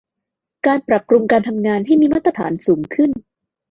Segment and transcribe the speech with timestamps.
[0.65, 3.09] การปรับปรุงการทำงานให้มีมาตรฐานสูงขึ้น